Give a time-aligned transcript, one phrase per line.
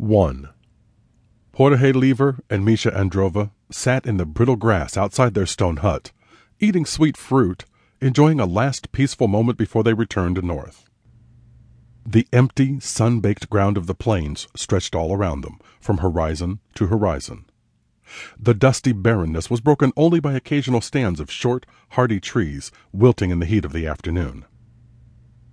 [0.00, 0.48] 1.
[1.56, 6.10] Jorge Lever and Misha Androva sat in the brittle grass outside their stone hut,
[6.58, 7.66] eating sweet fruit,
[8.00, 10.86] enjoying a last peaceful moment before they returned north.
[12.06, 16.86] The empty, sun baked ground of the plains stretched all around them, from horizon to
[16.86, 17.44] horizon.
[18.38, 23.38] The dusty barrenness was broken only by occasional stands of short, hardy trees wilting in
[23.38, 24.46] the heat of the afternoon.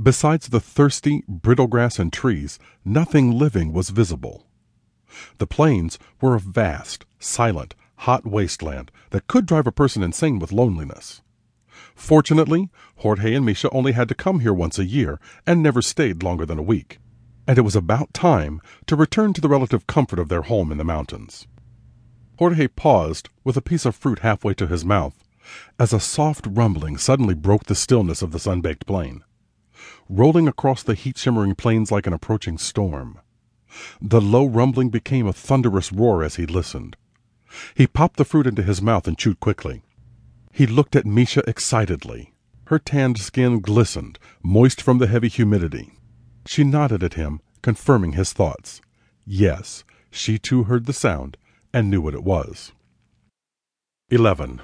[0.00, 4.44] Besides the thirsty, brittle grass and trees, nothing living was visible.
[5.38, 10.50] The plains were a vast, silent, hot wasteland that could drive a person insane with
[10.50, 11.22] loneliness.
[11.94, 16.24] Fortunately, Jorge and Misha only had to come here once a year and never stayed
[16.24, 16.98] longer than a week,
[17.46, 20.78] and it was about time to return to the relative comfort of their home in
[20.78, 21.46] the mountains.
[22.40, 25.22] Jorge paused with a piece of fruit halfway to his mouth
[25.78, 29.22] as a soft rumbling suddenly broke the stillness of the sun-baked plain
[30.08, 33.18] rolling across the heat shimmering plains like an approaching storm.
[34.00, 36.96] The low rumbling became a thunderous roar as he listened.
[37.74, 39.82] He popped the fruit into his mouth and chewed quickly.
[40.52, 42.32] He looked at Misha excitedly.
[42.66, 45.92] Her tanned skin glistened, moist from the heavy humidity.
[46.46, 48.80] She nodded at him, confirming his thoughts.
[49.26, 51.36] Yes, she too heard the sound
[51.72, 52.72] and knew what it was.
[54.10, 54.60] 11.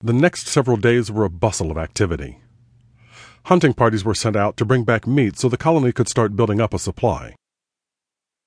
[0.00, 2.38] The next several days were a bustle of activity.
[3.50, 6.60] Hunting parties were sent out to bring back meat so the colony could start building
[6.60, 7.34] up a supply.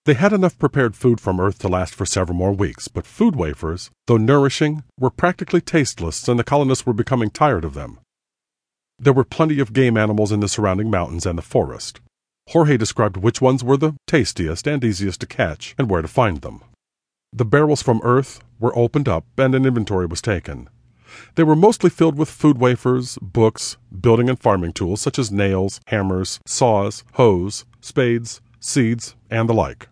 [0.05, 3.35] They had enough prepared food from Earth to last for several more weeks, but food
[3.35, 7.99] wafers, though nourishing, were practically tasteless and the colonists were becoming tired of them.
[8.97, 11.99] There were plenty of game animals in the surrounding mountains and the forest.
[12.51, 16.39] Jorge described which ones were the tastiest and easiest to catch and where to find
[16.39, 16.61] them.
[17.33, 20.69] The barrels from Earth were opened up and an inventory was taken.
[21.35, 25.79] They were mostly filled with food wafers, books, building and farming tools such as nails,
[25.87, 29.89] hammers, saws, hoes, spades, seeds, and the like.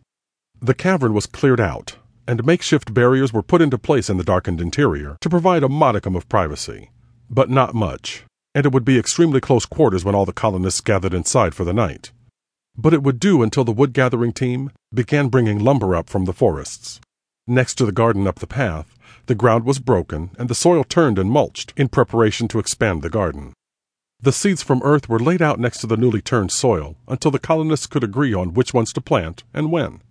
[0.61, 4.61] The cavern was cleared out, and makeshift barriers were put into place in the darkened
[4.61, 6.91] interior to provide a modicum of privacy.
[7.29, 11.13] But not much, and it would be extremely close quarters when all the colonists gathered
[11.13, 12.11] inside for the night.
[12.77, 16.33] But it would do until the wood gathering team began bringing lumber up from the
[16.33, 16.99] forests.
[17.47, 18.95] Next to the garden up the path,
[19.25, 23.09] the ground was broken and the soil turned and mulched in preparation to expand the
[23.09, 23.53] garden.
[24.21, 27.39] The seeds from earth were laid out next to the newly turned soil until the
[27.39, 30.01] colonists could agree on which ones to plant and when.